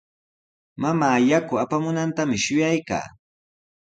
[0.81, 3.07] Mamaa yaku apamunantami shuyaykaa.